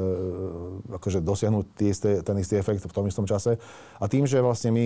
[1.00, 1.66] akože dosiahnuť
[2.26, 3.58] ten istý efekt v tom istom čase.
[4.02, 4.86] A tým, že vlastne my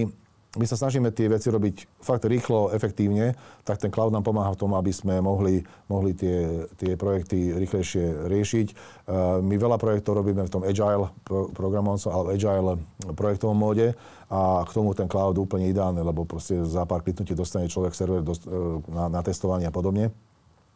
[0.57, 4.57] my sa snažíme tie veci robiť fakt rýchlo, efektívne, tak ten cloud nám pomáha v
[4.57, 8.67] tom, aby sme mohli, mohli tie, tie projekty rýchlejšie riešiť.
[9.45, 11.13] My veľa projektov robíme v tom agile
[11.53, 12.81] programom, alebo agile
[13.13, 13.93] projektovom móde
[14.33, 18.21] a k tomu ten cloud úplne ideálny, lebo proste za pár kliknutí dostane človek server
[18.21, 18.33] e,
[18.89, 20.13] na, na testovanie a podobne.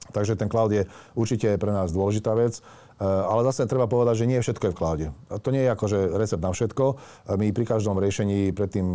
[0.10, 0.84] Takže ten cloud je
[1.18, 2.60] určite pre nás dôležitá vec.
[3.04, 5.06] Ale zase treba povedať, že nie všetko je v cloude.
[5.28, 6.86] To nie je akože recept na všetko.
[7.36, 8.88] My pri každom riešení predtým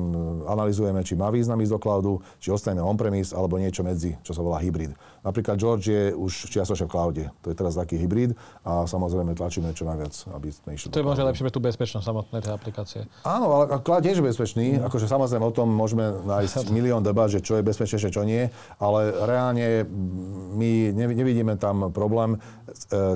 [0.49, 4.41] analizujeme, či má význam ísť do cloudu, či ostaneme on-premise, alebo niečo medzi, čo sa
[4.41, 4.97] volá hybrid.
[5.21, 7.25] Napríklad George je už čiastočne v cloude.
[7.45, 8.33] To je teraz taký hybrid
[8.65, 10.89] a samozrejme tlačíme čo najviac, aby sme išli.
[10.89, 13.01] To je možno lepšie pre tú bezpečnosť samotnej tej aplikácie.
[13.29, 14.67] Áno, ale cloud tiež je bezpečný.
[14.79, 14.89] Mm.
[14.89, 18.49] Akože samozrejme o tom môžeme nájsť milión debat, že čo je bezpečnejšie, čo nie,
[18.81, 19.85] ale reálne
[20.57, 22.41] my nevidíme tam problém.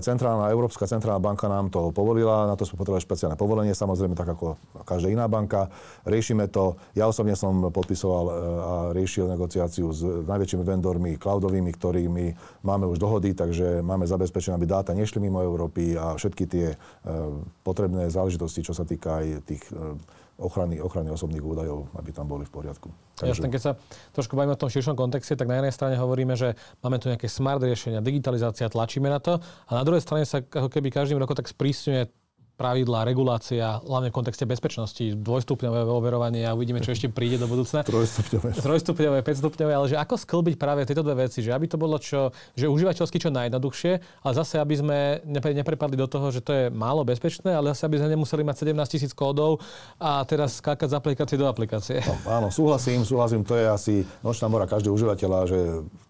[0.03, 4.33] Centrálna, Európska centrálna banka nám to povolila, na to sme potrebovali špeciálne povolenie, samozrejme tak
[4.37, 5.73] ako každá iná banka.
[6.07, 6.79] Riešime to.
[6.95, 12.27] Ja osobne som podpisoval e, a riešil negociáciu s najväčšími vendormi cloudovými, ktorými
[12.63, 16.77] máme už dohody, takže máme zabezpečené, aby dáta nešli mimo Európy a všetky tie e,
[17.67, 19.99] potrebné záležitosti, čo sa týka aj tých e,
[20.39, 22.89] ochrany, ochrany osobných údajov, aby tam boli v poriadku.
[23.13, 23.29] Takže...
[23.29, 23.73] Jasne, keď sa
[24.17, 27.29] trošku bavíme o tom širšom kontexte, tak na jednej strane hovoríme, že máme tu nejaké
[27.29, 29.37] smart riešenia, digitalizácia, tlačíme na to
[29.69, 32.09] a na druhej strane sa ako keby každým rokom tak sprísňuje
[32.63, 37.83] pravidlá, regulácia, hlavne v kontexte bezpečnosti, dvojstupňové overovanie a uvidíme, čo ešte príde do budúcna.
[37.91, 38.55] Trojstupňové.
[38.55, 42.31] Trojstupňové, päťstupňové, ale že ako sklbiť práve tieto dve veci, že aby to bolo čo,
[42.55, 47.03] že užívateľsky čo najjednoduchšie, ale zase aby sme neprepadli do toho, že to je málo
[47.03, 49.59] bezpečné, ale zase aby sme nemuseli mať 17 tisíc kódov
[49.99, 51.99] a teraz skákať z aplikácie do aplikácie.
[52.07, 55.59] No, áno, súhlasím, súhlasím, to je asi nočná mora každého užívateľa, že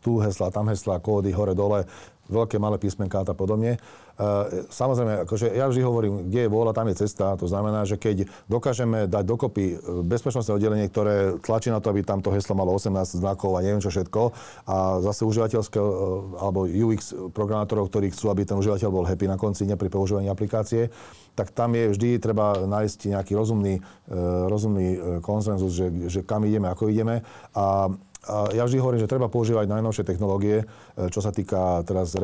[0.04, 1.88] tu hesla, tam hesla, kódy, hore, dole
[2.32, 3.76] veľké, malé písmenká a podobne.
[4.18, 7.36] E, samozrejme, akože ja vždy hovorím, kde je vôľa, tam je cesta.
[7.40, 12.04] To znamená, že keď dokážeme dať dokopy e, bezpečnostné oddelenie, ktoré tlačí na to, aby
[12.04, 14.22] tamto heslo malo 18 znakov a neviem čo všetko,
[14.68, 15.88] a zase užívateľské e,
[16.36, 20.28] alebo UX programátorov, ktorí chcú, aby ten užívateľ bol happy na konci dňa pri používaní
[20.28, 20.92] aplikácie,
[21.32, 23.80] tak tam je vždy treba nájsť nejaký rozumný,
[24.52, 27.24] rozumný konsenzus, že, že kam ideme, ako ideme.
[27.56, 27.88] A
[28.30, 30.64] ja vždy hovorím, že treba používať najnovšie technológie, e,
[31.10, 32.14] čo sa týka teraz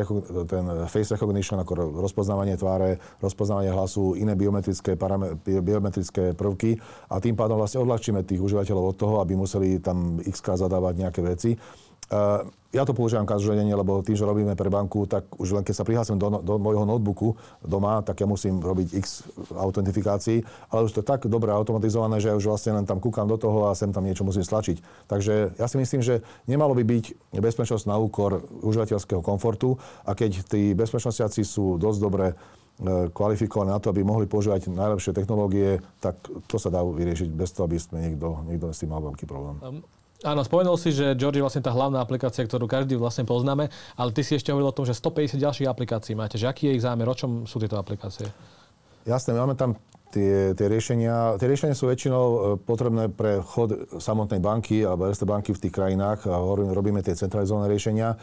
[0.47, 6.79] ten face recognition, ako rozpoznávanie tváre, rozpoznávanie hlasu, iné biometrické, parame, biometrické prvky
[7.11, 11.21] a tým pádom vlastne odľahčíme tých užívateľov od toho, aby museli tam x zadávať nejaké
[11.27, 11.59] veci.
[12.09, 15.75] Uh, ja to používam každodenne, lebo tým, že robíme pre banku, tak už len keď
[15.81, 17.33] sa prihlásim do, do môjho notebooku
[17.65, 19.25] doma, tak ja musím robiť x
[19.57, 23.25] autentifikácií, ale už to je tak dobre automatizované, že ja už vlastne len tam kúkam
[23.25, 25.09] do toho a sem tam niečo musím stlačiť.
[25.09, 27.05] Takže ja si myslím, že nemalo by byť
[27.41, 33.81] bezpečnosť na úkor užívateľského komfortu a keď tí bezpečnostiaci sú dosť dobre e, kvalifikované na
[33.81, 38.05] to, aby mohli používať najlepšie technológie, tak to sa dá vyriešiť bez toho, aby sme
[38.05, 39.57] niekto, niekto s tým mal veľký problém.
[40.27, 44.11] Áno, spomenul si, že George je vlastne tá hlavná aplikácia, ktorú každý vlastne poznáme, ale
[44.11, 46.35] ty si ešte hovoril o tom, že 150 ďalších aplikácií máte.
[46.35, 47.07] Že aký je ich zámer?
[47.07, 48.27] O čom sú tieto aplikácie?
[49.07, 49.79] Jasné, máme tam
[50.11, 55.25] tie, tie, riešenia, tie riešenia sú väčšinou e, potrebné pre chod samotnej banky alebo RST
[55.29, 56.35] banky v tých krajinách a
[56.75, 58.13] robíme tie centralizované riešenia.
[58.13, 58.17] E,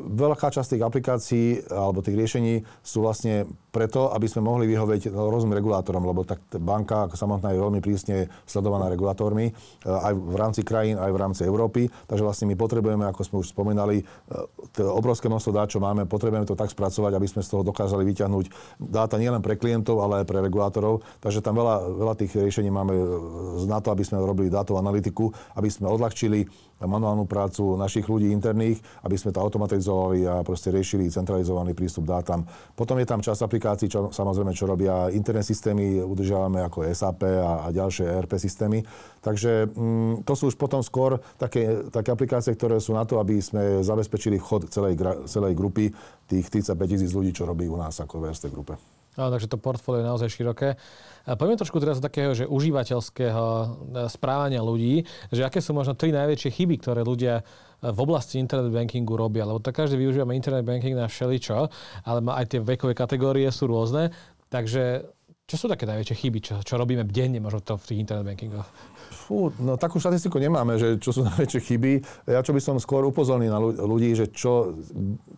[0.00, 3.44] veľká časť tých aplikácií alebo tých riešení sú vlastne
[3.78, 8.90] preto, aby sme mohli vyhovieť rozumným regulátorom, lebo tak banka samotná je veľmi prísne sledovaná
[8.90, 9.52] regulátormi, e,
[9.86, 11.86] aj v rámci krajín, aj v rámci Európy.
[12.10, 14.02] Takže vlastne my potrebujeme, ako sme už spomínali,
[14.74, 18.02] to obrovské množstvo dát, čo máme, potrebujeme to tak spracovať, aby sme z toho dokázali
[18.02, 18.46] vyťahnuť
[18.82, 20.88] dáta nielen pre klientov, ale aj pre regulátorov
[21.20, 23.04] Takže tam veľa, veľa tých riešení máme e,
[23.68, 28.78] na to, aby sme robili dátovú analytiku, aby sme odľahčili manuálnu prácu našich ľudí interných,
[29.02, 32.46] aby sme to automatizovali a proste riešili centralizovaný prístup dátam.
[32.78, 37.66] Potom je tam časť aplikácií, čo, samozrejme, čo robia internet systémy, udržiavame ako SAP a,
[37.66, 38.80] a ďalšie ERP systémy.
[39.20, 43.42] Takže mm, to sú už potom skôr také, také aplikácie, ktoré sú na to, aby
[43.42, 44.96] sme zabezpečili chod celej,
[45.28, 45.92] celej grupy
[46.24, 48.97] tých 35 tisíc ľudí, čo robí u nás ako v RST grupe.
[49.18, 50.78] No, takže to portfólio je naozaj široké.
[51.26, 53.66] Poďme trošku teraz do takého, že užívateľského e,
[54.06, 55.02] správania ľudí,
[55.34, 59.42] že aké sú možno tri najväčšie chyby, ktoré ľudia e, v oblasti internet bankingu robia,
[59.42, 61.68] lebo tak každý využívame internet banking na všeličo,
[62.06, 64.14] ale aj tie vekové kategórie sú rôzne.
[64.48, 65.04] Takže
[65.50, 68.68] čo sú také najväčšie chyby, čo, čo robíme denne možno to v tých internet bankingoch?
[69.08, 71.92] Fú, no takú štatistiku nemáme, že čo sú najväčšie chyby.
[72.28, 74.78] Ja čo by som skôr upozornil na ľudí, že čo,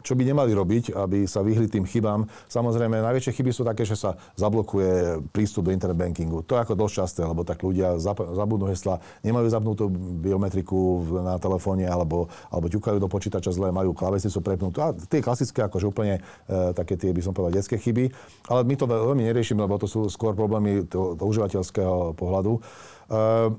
[0.03, 2.27] čo by nemali robiť, aby sa vyhli tým chybám.
[2.51, 6.43] Samozrejme, najväčšie chyby sú také, že sa zablokuje prístup do internet bankingu.
[6.47, 9.85] To je ako dosť časté, lebo tak ľudia zabudnú hesla, nemajú zapnutú
[10.23, 14.79] biometriku na telefóne alebo, alebo ťukajú do počítača zle, majú klávesnicu prepnutú.
[14.83, 18.11] A tie klasické, akože úplne e, také tie, by som povedal, detské chyby.
[18.49, 22.63] Ale my to veľmi neriešime, lebo to sú skôr problémy toho, toho užívateľského pohľadu.
[23.11, 23.59] Uh,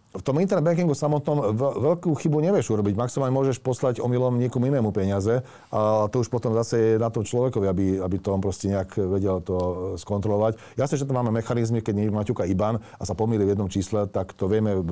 [0.11, 2.99] v tom internet bankingu samotnom veľkú chybu nevieš urobiť.
[2.99, 5.39] Maximálne môžeš poslať omylom niekomu inému peniaze
[5.71, 8.91] a to už potom zase je na tom človekovi, aby, aby to on proste nejak
[8.99, 9.55] vedel to
[9.95, 10.59] skontrolovať.
[10.75, 14.03] Jasne, že to máme mechanizmy, keď niekto maťuka IBAN a sa pomýli v jednom čísle,
[14.11, 14.83] tak to vieme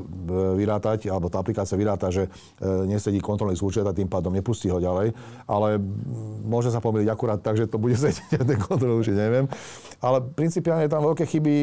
[0.55, 2.31] vyrátať, alebo tá aplikácia vyráta, že
[2.63, 5.11] e, nesedí kontrolný súčet a tým pádom nepustí ho ďalej.
[5.51, 5.83] Ale
[6.47, 9.51] môže sa pomýliť akurát tak, že to bude sedieť ten kontrolný účet, neviem.
[9.99, 11.55] Ale principiálne tam veľké chyby,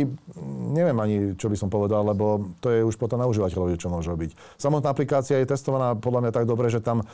[0.76, 4.08] neviem ani, čo by som povedal, lebo to je už potom na užívateľovi, čo môže
[4.10, 4.30] robiť.
[4.58, 7.04] Samotná aplikácia je testovaná podľa mňa tak dobre, že tam e,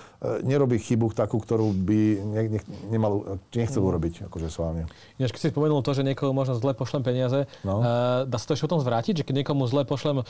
[0.42, 3.88] nerobí chybu takú, ktorú by ne, ne, nemal, nechcel mm.
[3.88, 4.82] urobiť akože s vami.
[5.20, 7.78] Ináč, keď si spomenul to, že niekoho možno zle pošlem peniaze, no.
[7.78, 7.84] uh,
[8.24, 10.24] dá sa to ešte o tom zvrátiť, že keď niekomu zle pošlem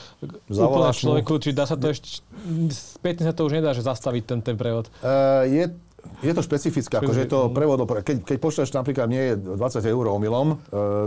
[0.50, 2.20] úplne človeku, či dá sa to ešte,
[2.74, 4.90] spätne sa to už nedá, že zastaviť ten, ten prevod?
[5.00, 5.70] Uh, je
[6.22, 10.48] je to špecifické, akože je to prevod, keď, keď pošleš napríklad nie 20 eur omylom,
[10.54, 10.56] e,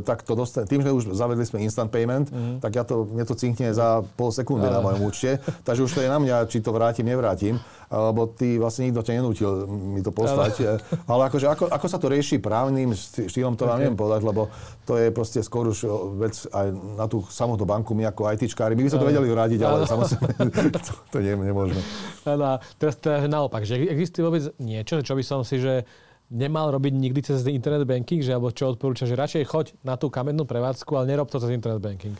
[0.03, 2.60] tak to dostane, tým, že už zavedli sme instant payment, mm.
[2.60, 6.03] tak ja to, mne to cinkne za pol sekundy na mojom účte, takže už to
[6.03, 7.60] je na mňa, či to vrátim, nevrátim
[7.91, 10.53] lebo ty vlastne nikto ťa nenútil mi to poslať.
[10.65, 13.81] Ale, ale akože ako, ako sa to rieši právnym štýlom, to vám okay.
[13.86, 14.49] neviem povedať, lebo
[14.86, 15.86] to je proste skôr už
[16.17, 19.60] vec aj na tú samotnú banku, my ako ITčkári, my by sme to vedeli radiť,
[19.62, 20.27] ale samozrejme
[20.75, 21.81] to, to nie, nemôžeme.
[22.25, 24.49] Teraz, teraz naopak, že existuje vôbec
[24.86, 25.82] niečo, čo by som si, že
[26.30, 30.13] nemal robiť nikdy cez internet banking, že alebo čo odporúča, že radšej choď na tú
[30.13, 32.13] kamennú prevádzku, ale nerob to cez internet banking.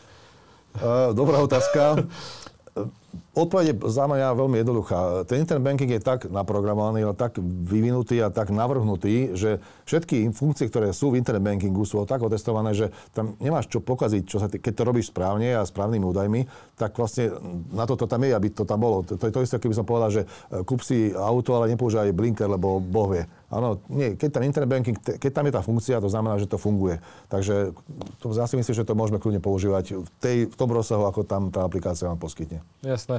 [0.82, 2.02] Uh, dobrá otázka.
[3.36, 5.28] Odpoveď za mňa veľmi jednoduchá.
[5.28, 10.90] Ten internet banking je tak naprogramovaný, tak vyvinutý a tak navrhnutý, že všetky funkcie, ktoré
[10.96, 14.56] sú v internet bankingu, sú tak otestované, že tam nemáš čo pokaziť, čo sa ty,
[14.56, 16.40] keď to robíš správne a správnymi údajmi,
[16.76, 17.32] tak vlastne
[17.72, 19.04] na to, to tam je, aby to tam bolo.
[19.04, 22.16] To, to je to isté, keby som povedal, že e, kúp si auto, ale nepoužívaj
[22.16, 23.24] blinker, lebo Boh vie.
[23.46, 26.58] Áno, nie, keď tam internet banking, keď tam je tá funkcia, to znamená, že to
[26.58, 26.98] funguje.
[27.30, 27.70] Takže
[28.18, 31.22] to, ja si myslím, že to môžeme kľudne používať v, tej, v tom rozsahu, ako
[31.22, 32.58] tam tá aplikácia vám poskytne.
[33.06, 33.18] Jasné.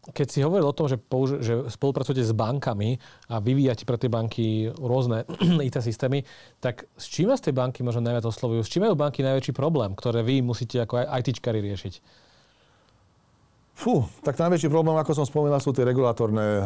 [0.00, 2.96] Keď si hovoril o tom, že, použi- že spolupracujete s bankami
[3.28, 5.28] a vyvíjate pre tie banky rôzne
[5.68, 6.24] IT systémy,
[6.56, 8.64] tak s čím vás tie banky možno najviac oslovujú?
[8.64, 11.94] S čím majú banky najväčší problém, ktoré vy musíte ako ITčkari riešiť?
[13.80, 16.64] Fú, tak najväčší problém, ako som spomínal, sú tie regulatórne, e,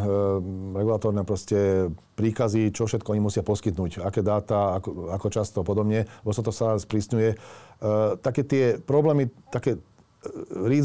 [0.75, 1.87] regulatórne proste
[2.19, 6.51] príkazy, čo všetko oni musia poskytnúť, aké dáta, ako, ako často podobne, lebo sa to
[6.51, 7.31] sa sprísňuje.
[7.31, 7.37] E,
[8.19, 9.79] také tie problémy, také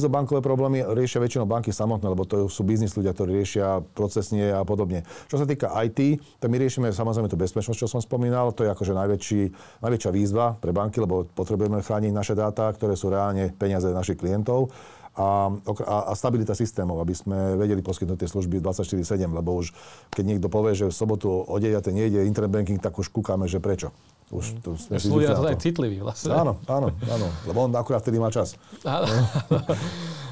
[0.10, 4.63] bankové problémy riešia väčšinou banky samotné, lebo to sú biznis ľudia, ktorí riešia procesne a
[4.67, 5.08] podobne.
[5.32, 8.52] Čo sa týka IT, tak my riešime samozrejme tú bezpečnosť, čo som spomínal.
[8.56, 9.41] To je akože najväčší,
[9.84, 14.71] najväčšia výzva pre banky, lebo potrebujeme chrániť naše dáta, ktoré sú reálne peniaze našich klientov
[15.19, 19.75] a, a, a stabilita systémov, aby sme vedeli poskytnúť tie služby 24-7, lebo už
[20.13, 21.75] keď niekto povie, že v sobotu o 9.
[21.91, 23.91] nejde internet banking, tak už kúkame, že prečo.
[24.30, 26.30] Už to sme si ľudia to aj citliví vlastne.
[26.38, 28.54] Áno, áno, áno, lebo on akurát vtedy má čas.
[28.86, 29.10] Áno.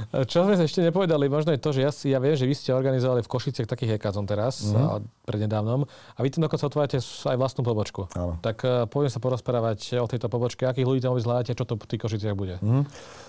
[0.08, 2.72] Čo sme ešte nepovedali, možno je to, že ja, si, ja viem, že vy ste
[2.72, 5.28] organizovali v Košiciach taký hekazon teraz, mm-hmm.
[5.28, 8.08] prednedávnom, a vy tam dokonca otvárate aj vlastnú pobočku.
[8.16, 8.40] Áno.
[8.40, 11.90] Tak uh, poďme sa porozprávať o tejto pobočke, akých ľudí tam vyzhľadáte, čo to v
[11.92, 12.56] tých Košiciach bude.
[12.64, 12.84] Mm-hmm.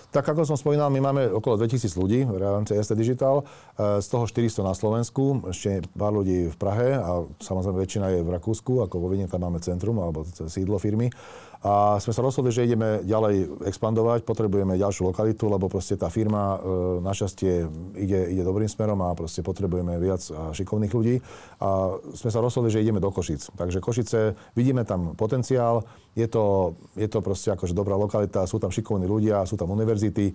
[0.09, 3.45] Tak ako som spomínal, my máme okolo 2000 ľudí v rámci ST Digital,
[3.77, 8.25] e, z toho 400 na Slovensku, ešte pár ľudí v Prahe a samozrejme väčšina je
[8.25, 11.13] v Rakúsku, ako vo Viedne tam máme centrum alebo sídlo firmy.
[11.59, 16.55] A sme sa rozhodli, že ideme ďalej expandovať, potrebujeme ďalšiu lokalitu, lebo proste tá firma
[16.55, 16.57] e,
[17.03, 17.51] našťastie
[17.99, 21.19] ide, ide dobrým smerom a proste potrebujeme viac a šikovných ľudí.
[21.59, 23.51] A sme sa rozhodli, že ideme do Košic.
[23.59, 25.83] Takže Košice, vidíme tam potenciál,
[26.15, 30.31] je to, je to proste akože dobrá lokalita, sú tam šikovní ľudia, sú tam univerzity,
[30.31, 30.33] e,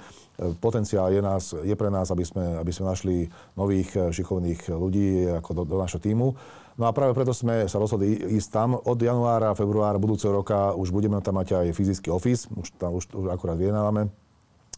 [0.60, 3.16] potenciál je, nás, je pre nás, aby sme, aby sme našli
[3.56, 6.36] nových e, šikovných ľudí ako do, do našho týmu.
[6.74, 8.74] No a práve preto sme sa rozhodli ísť tam.
[8.74, 13.14] Od januára, februára budúceho roka už budeme tam mať aj fyzický office, už tam už,
[13.14, 14.10] už akurát vyjednávame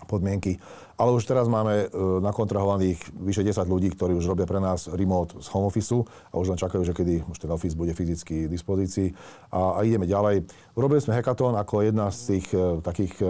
[0.05, 0.61] podmienky.
[0.97, 5.37] Ale už teraz máme e, nakontrahovaných vyše 10 ľudí, ktorí už robia pre nás remote
[5.45, 5.93] z home office
[6.33, 9.13] a už len čakajú, že kedy už ten office bude fyzicky v dispozícii.
[9.53, 10.49] A, a ideme ďalej.
[10.73, 13.29] Urobili sme hackathon ako jedna z tých e, takých e,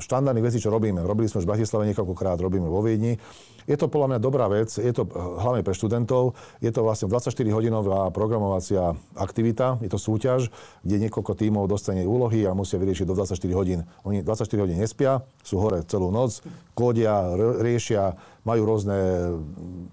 [0.00, 1.04] štandardných vecí, čo robíme.
[1.04, 3.20] Robili sme už v Bratislave niekoľkokrát, robíme vo Viedni.
[3.66, 8.14] Je to podľa mňa dobrá vec, je to hlavne pre študentov, je to vlastne 24-hodinová
[8.14, 10.54] programovacia aktivita, je to súťaž,
[10.86, 13.82] kde niekoľko tímov dostane úlohy a musia vyriešiť do 24 hodín.
[14.06, 16.46] Oni 24 hodín nespia, sú hore celú noc,
[16.86, 18.14] kódia, riešia,
[18.46, 18.98] majú rôzne,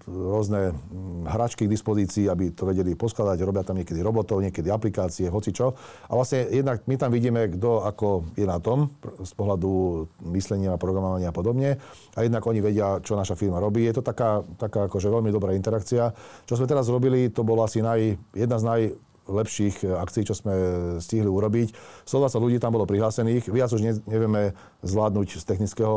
[0.06, 0.78] rôzne
[1.26, 5.74] hračky k dispozícii, aby to vedeli poskladať, robia tam niekedy robotov, niekedy aplikácie, hoci čo.
[6.06, 8.94] A vlastne jednak my tam vidíme, kto ako je na tom
[9.26, 10.06] z pohľadu
[10.38, 11.82] myslenia, programovania a podobne.
[12.14, 13.90] A jednak oni vedia, čo naša firma robí.
[13.90, 16.14] Je to taká, taká akože veľmi dobrá interakcia.
[16.46, 18.82] Čo sme teraz robili, to bolo asi naj, jedna z naj
[19.28, 20.54] lepších akcií, čo sme
[21.00, 21.72] stihli urobiť.
[22.08, 24.52] 120 ľudí tam bolo prihlásených, viac už nevieme
[24.84, 25.96] zvládnuť z technického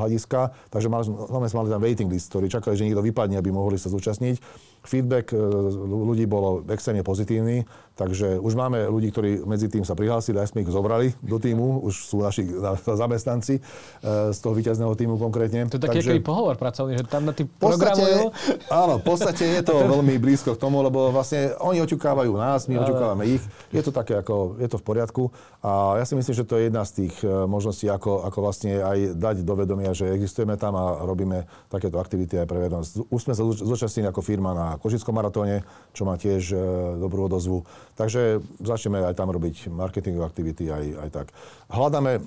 [0.00, 3.80] hľadiska, takže mali, no, mali tam waiting list, ktorí čakali, že niekto vypadne, aby mohli
[3.80, 4.36] sa zúčastniť.
[4.84, 7.64] Feedback ľudí bolo extrémne pozitívny,
[7.96, 11.84] takže už máme ľudí, ktorí medzi tým sa prihlásili, aj sme ich zobrali do týmu,
[11.88, 12.44] už sú naši
[12.84, 13.64] zamestnanci
[14.04, 15.70] z toho víťazného týmu konkrétne.
[15.72, 18.34] To je taký takže, pohovor pracovný, že tam na tým programujú.
[18.68, 22.80] Áno, v podstate je to veľmi blízko k tomu, lebo vlastne oni oťukávajú nás, my
[22.82, 23.42] oťukávame ich.
[23.70, 25.22] Je to také ako, je to v poriadku.
[25.64, 28.84] A ja si myslím, že to je jedna z tých e, možností, ako, ako vlastne
[28.84, 33.08] aj dať do vedomia, že existujeme tam a robíme takéto aktivity aj pre verejnosť.
[33.08, 36.56] Už sme sa zúčastnili ako firma na Košickom maratóne, čo má tiež e,
[36.98, 37.66] dobrú odozvu.
[37.98, 41.26] Takže začneme aj tam robiť marketingové aktivity, aj, aj tak.
[41.70, 42.24] Hľadáme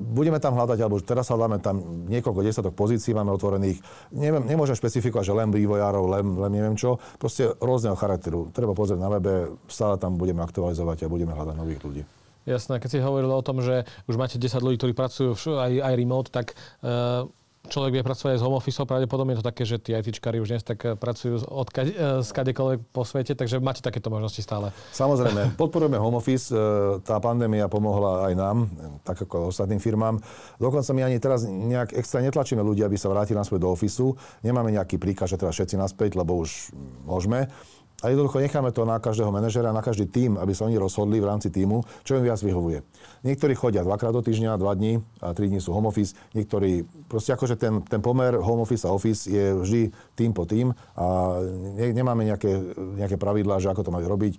[0.00, 3.84] budeme tam hľadať, alebo teraz hľadáme tam niekoľko desiatok pozícií, máme otvorených.
[4.16, 6.96] Neviem, nemôžem špecifikovať, že len vývojárov, len, len neviem čo.
[7.20, 8.48] Proste rôzneho charakteru.
[8.56, 12.02] Treba pozrieť na webe, stále tam budeme aktualizovať a budeme hľadať nových ľudí.
[12.48, 15.94] Jasné, keď si hovoril o tom, že už máte 10 ľudí, ktorí pracujú aj, aj
[15.94, 17.28] remote, tak uh,
[17.68, 20.56] človek vie pracovať aj z home office, pravdepodobne je to také, že tí ITčkári už
[20.56, 24.40] dnes tak eh, pracujú od kade, z eh, kadekoľvek po svete, takže máte takéto možnosti
[24.40, 24.72] stále.
[24.96, 26.58] Samozrejme, podporujeme home office, eh,
[27.04, 28.56] tá pandémia pomohla aj nám,
[29.04, 30.16] tak ako ostatným firmám.
[30.56, 34.16] Dokonca my ani teraz nejak extra netlačíme ľudí, aby sa vrátili na svoj do ofisu.
[34.40, 36.72] Nemáme nejaký príkaz, že teraz všetci naspäť, lebo už
[37.04, 37.52] môžeme.
[38.00, 41.28] A jednoducho necháme to na každého manažera, na každý tým, aby sa oni rozhodli v
[41.28, 42.80] rámci týmu, čo im viac vyhovuje.
[43.28, 46.16] Niektorí chodia dvakrát do týždňa, dva dní a tri dní sú home office.
[46.32, 49.82] Niektorí, proste akože ten, ten pomer home office a office je vždy
[50.16, 51.36] tým po tým a
[51.76, 52.50] ne, nemáme nejaké,
[52.96, 54.32] nejaké pravidlá, že ako to majú robiť.
[54.32, 54.38] E,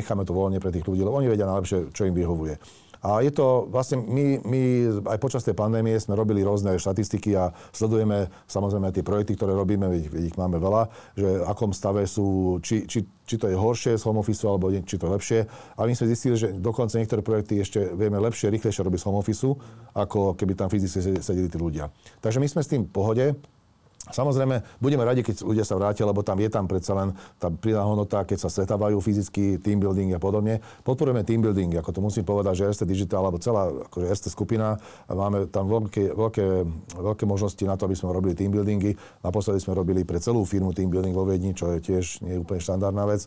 [0.00, 2.83] necháme to voľne pre tých ľudí, lebo oni vedia najlepšie, čo im vyhovuje.
[3.04, 4.62] A je to vlastne, my, my
[5.12, 9.92] aj počas tej pandémie sme robili rôzne štatistiky a sledujeme samozrejme tie projekty, ktoré robíme,
[9.92, 14.00] veď, ich máme veľa, že v akom stave sú, či, či, či to je horšie
[14.00, 15.40] z home office, alebo či to je lepšie.
[15.76, 19.20] A my sme zistili, že dokonca niektoré projekty ešte vieme lepšie, rýchlejšie robiť z home
[19.20, 19.52] office,
[19.92, 21.92] ako keby tam fyzicky sedeli tí ľudia.
[22.24, 23.26] Takže my sme s tým v pohode.
[24.12, 27.88] Samozrejme, budeme radi, keď ľudia sa vrátia, lebo tam je tam predsa len tá pridaná
[27.88, 30.60] hodnota, keď sa stretávajú fyzicky, team building a podobne.
[30.84, 34.76] Podporujeme team building, ako to musím povedať, že ST Digital, alebo celá akože ST skupina,
[35.08, 36.46] máme tam veľké, veľké,
[37.00, 38.92] veľké možnosti na to, aby sme robili team buildingy.
[39.24, 42.42] Naposledy sme robili pre celú firmu team building vo Viedni, čo je tiež nie je
[42.44, 43.24] úplne štandardná vec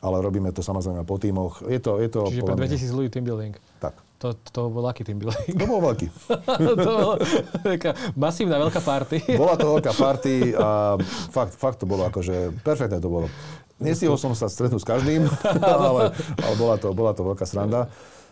[0.00, 1.60] ale robíme to samozrejme po tímoch.
[1.68, 3.52] Je to, je to Čiže pre 2000 ľudí team building.
[3.84, 4.00] Tak.
[4.20, 5.56] To, to bol aký team building?
[5.56, 6.12] To bol veľký.
[6.76, 7.16] to bol
[7.64, 9.16] taká masívna veľká party.
[9.40, 11.00] Bola to veľká party a
[11.32, 13.32] fakt, fakt to bolo akože, perfektné to bolo.
[13.80, 15.24] Nestihol som sa stretnúť s každým,
[15.64, 17.88] ale, ale bola, to, bola to veľká sranda.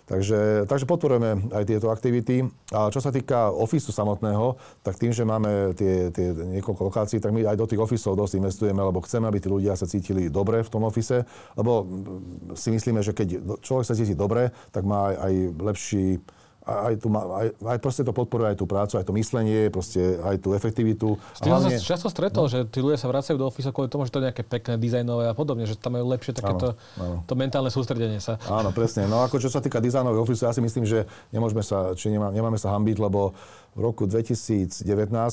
[0.09, 2.49] Takže, takže podporujeme aj tieto aktivity.
[2.73, 7.37] A čo sa týka ofisu samotného, tak tým, že máme tie, tie niekoľko lokácií, tak
[7.37, 10.64] my aj do tých ofisov dosť investujeme, lebo chceme, aby tí ľudia sa cítili dobre
[10.64, 11.29] v tom ofise,
[11.61, 11.85] lebo
[12.57, 16.25] si myslíme, že keď človek sa cíti dobre, tak má aj lepší
[16.69, 20.37] aj, má, aj, aj proste to podporuje aj tú prácu, aj to myslenie, proste aj
[20.45, 21.17] tú efektivitu.
[21.33, 21.81] S tým hlavne...
[21.81, 22.53] sa často stretol, no.
[22.53, 25.33] že tí ľudia sa vracajú do ofisu kvôli tomu, že to je nejaké pekné, dizajnové
[25.33, 27.17] a podobne, že tam majú lepšie takéto áno, áno.
[27.25, 28.37] to mentálne sústredenie sa.
[28.53, 29.09] Áno, presne.
[29.09, 32.29] No ako čo sa týka dizajnového ofisu, ja si myslím, že nemôžeme sa, či nemá,
[32.29, 33.33] nemáme sa hambiť, lebo
[33.79, 34.83] v roku 2019,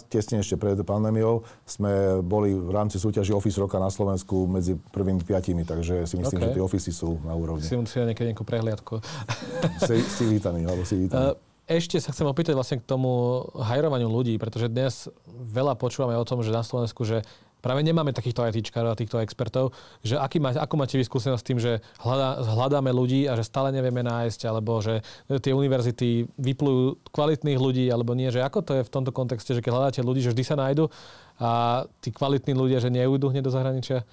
[0.06, 5.26] tesne ešte pred pandémiou, sme boli v rámci súťaži Office roka na Slovensku medzi prvými
[5.26, 6.54] piatimi, takže si myslím, okay.
[6.54, 7.66] že tie ofisy sú na úrovni.
[7.66, 9.02] Si musí niekedy nejakú prehliadku.
[9.90, 11.34] si, si vítaný, alebo si vítaný.
[11.34, 16.22] Uh, ešte sa chcem opýtať vlastne k tomu hajrovaniu ľudí, pretože dnes veľa počúvame o
[16.22, 17.26] tom, že na Slovensku, že
[17.66, 19.74] práve nemáme takýchto ITčkárov a týchto expertov,
[20.06, 23.42] že aký má, ako máte vy skúsenosť s tým, že hľadá, hľadáme ľudí a že
[23.42, 25.02] stále nevieme nájsť, alebo že
[25.42, 29.66] tie univerzity vyplujú kvalitných ľudí, alebo nie, že ako to je v tomto kontexte, že
[29.66, 30.94] keď hľadáte ľudí, že vždy sa nájdu
[31.42, 34.06] a tí kvalitní ľudia, že neujdu hneď do zahraničia?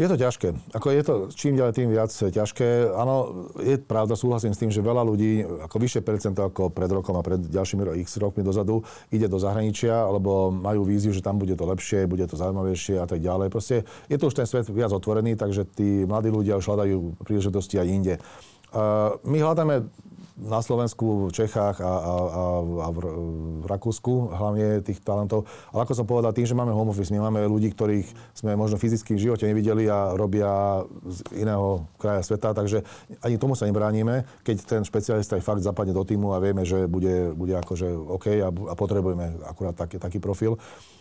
[0.00, 0.56] Je to ťažké.
[0.72, 2.96] Ako je to čím ďalej tým viac ťažké.
[2.96, 7.20] Áno, je pravda, súhlasím s tým, že veľa ľudí, ako vyššie percento ako pred rokom
[7.20, 8.80] a pred ďalšími x rokmi dozadu,
[9.12, 13.04] ide do zahraničia, alebo majú víziu, že tam bude to lepšie, bude to zaujímavejšie a
[13.04, 13.52] tak ďalej.
[13.52, 17.76] Proste je to už ten svet viac otvorený, takže tí mladí ľudia už hľadajú príležitosti
[17.76, 18.14] aj inde.
[19.26, 19.84] My hľadáme
[20.40, 22.98] na Slovensku, v Čechách a, a, a, a v,
[23.60, 25.44] v Rakúsku, hlavne tých talentov.
[25.70, 28.80] Ale ako som povedal, tým, že máme home office, my máme ľudí, ktorých sme možno
[28.80, 32.80] fyzicky v živote nevideli a robia z iného kraja sveta, takže
[33.20, 36.88] ani tomu sa nebránime, keď ten špecialista aj fakt zapadne do týmu a vieme, že
[36.88, 40.56] bude, bude akože OK a, a potrebujeme akurát taký, taký profil.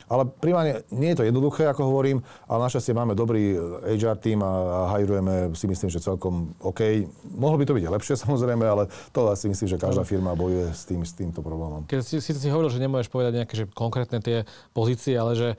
[0.09, 3.53] Ale primárne nie je to jednoduché, ako hovorím, ale našťastie máme dobrý
[3.93, 7.05] HR tým a, a hajrujeme si myslím, že celkom OK.
[7.37, 10.83] Mohlo by to byť lepšie samozrejme, ale to asi myslím, že každá firma bojuje s,
[10.85, 11.85] tým, s týmto problémom.
[11.85, 14.37] Keď si, si, si hovoril, že nemôžeš povedať nejaké že konkrétne tie
[14.73, 15.49] pozície, ale že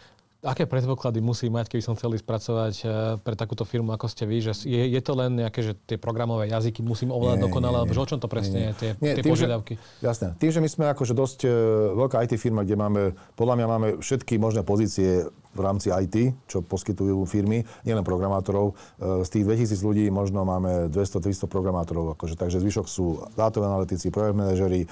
[0.40, 2.88] aké predpoklady musí mať, keby som chcel spracovať eh,
[3.20, 4.40] pre takúto firmu, ako ste vy?
[4.40, 8.08] Že je, je to len nejaké, že tie programové jazyky musím ovládať dokonale, alebo o
[8.08, 9.76] čom to presne je, tie, nie, tie tým, požiadavky?
[9.76, 10.26] Že, jasné.
[10.40, 11.52] Tým, že my sme akože dosť uh,
[11.96, 13.00] veľká IT firma, kde máme,
[13.36, 18.72] podľa mňa máme všetky možné pozície v rámci IT, čo poskytujú firmy, nielen programátorov.
[18.96, 24.08] Uh, z tých 2000 ľudí možno máme 200-300 programátorov, akože, takže zvyšok sú dátové analytici,
[24.08, 24.88] projekt manažery,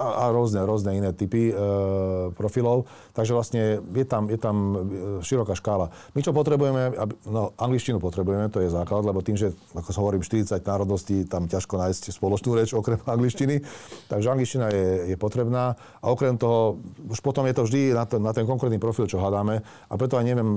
[0.00, 1.54] a, a rôzne, rôzne iné typy e,
[2.32, 2.88] profilov.
[3.12, 4.76] Takže vlastne je tam, je tam e,
[5.20, 5.92] široká škála.
[6.16, 10.24] My čo potrebujeme, aby, no angličtinu potrebujeme, to je základ, lebo tým, že, ako hovorím,
[10.24, 13.60] 40 národností, tam ťažko nájsť spoločnú reč okrem angličtiny.
[14.08, 15.76] Takže angličtina je, je potrebná.
[16.00, 16.80] A okrem toho,
[17.12, 19.60] už potom je to vždy na, to, na ten konkrétny profil, čo hľadáme.
[19.60, 20.50] A preto aj neviem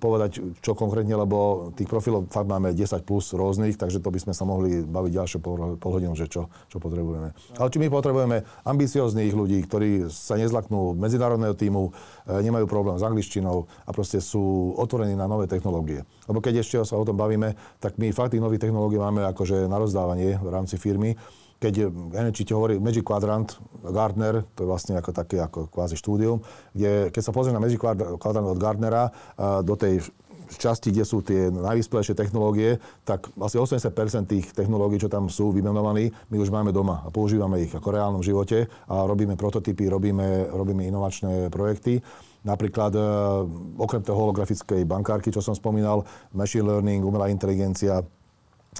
[0.00, 4.32] povedať, čo konkrétne, lebo tých profilov fakt máme 10 plus rôznych, takže to by sme
[4.32, 7.36] sa mohli baviť ďalšie pol, pol hodinu, že čo, čo potrebujeme.
[7.60, 8.46] Ale či my potrebujeme
[8.86, 14.78] ambiciozných ľudí, ktorí sa nezlaknú medzinárodného týmu, e, nemajú problém s angličtinou a proste sú
[14.78, 16.06] otvorení na nové technológie.
[16.30, 19.66] Lebo keď ešte sa o tom bavíme, tak my fakt tých nových technológií máme akože
[19.66, 21.18] na rozdávanie v rámci firmy
[21.56, 25.96] keď, neviem, či ti hovorí Magic Quadrant, Gardner, to je vlastne ako také ako kvázi
[25.96, 26.44] štúdium,
[26.76, 29.08] kde keď sa pozrie na Magic Quadrant od Gardnera
[29.64, 30.04] do tej
[30.54, 36.14] časti, kde sú tie najvyspelejšie technológie, tak asi 80% tých technológií, čo tam sú vymenovaní,
[36.30, 40.50] my už máme doma a používame ich ako v reálnom živote a robíme prototypy, robíme,
[40.50, 41.98] robíme inovačné projekty.
[42.46, 43.02] Napríklad e,
[43.74, 48.06] okrem toho holografickej bankárky, čo som spomínal, machine learning, umelá inteligencia,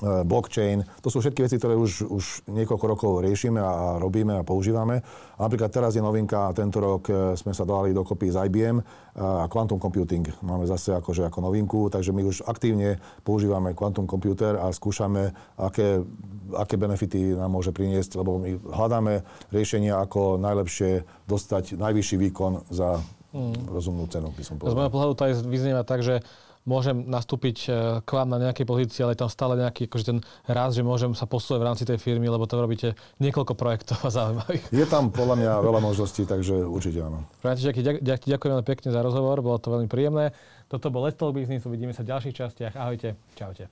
[0.02, 0.84] blockchain.
[1.00, 5.00] To sú všetky veci, ktoré už, už niekoľko rokov riešime a robíme a používame.
[5.36, 8.84] A napríklad teraz je novinka, tento rok e, sme sa dali dokopy z IBM e,
[9.16, 14.60] a quantum computing máme zase akože ako novinku, takže my už aktívne používame quantum computer
[14.60, 16.04] a skúšame, aké,
[16.52, 23.00] aké benefity nám môže priniesť, lebo my hľadáme riešenia, ako najlepšie dostať najvyšší výkon za
[23.32, 23.72] mm.
[23.72, 24.72] rozumnú cenu, by som povedal.
[24.72, 26.24] Z môjho pohľadu to aj vyznieva tak, že
[26.66, 27.68] môžem nastúpiť e,
[28.02, 30.18] k vám na nejakej pozícii, ale je tam stále nejaký akože ten
[30.50, 34.10] raz, že môžem sa posúvať v rámci tej firmy, lebo to robíte niekoľko projektov a
[34.10, 34.66] zaujímavých.
[34.74, 37.24] Je tam podľa mňa veľa možností, takže určite áno.
[37.40, 40.34] František, ďakujem veľmi pekne za rozhovor, bolo to veľmi príjemné.
[40.66, 42.74] Toto bol Let's Talk Business, uvidíme sa v ďalších častiach.
[42.74, 43.70] Ahojte, čaute.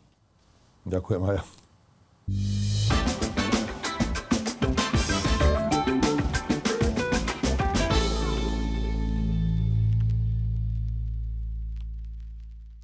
[0.86, 3.23] Ďakujem aj ja.